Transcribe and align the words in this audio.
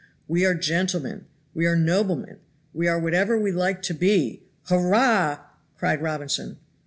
We 0.27 0.45
are 0.47 0.55
gentlemen 0.55 1.25
we 1.53 1.67
are 1.67 1.75
noblemen 1.75 2.37
we 2.73 2.87
are 2.87 2.97
whatever 2.99 3.37
we 3.39 3.51
like 3.51 3.83
to 3.83 3.93
be. 3.93 4.41
Hurrah!" 4.63 5.41
cried 5.77 6.01
Robinson. 6.01 6.57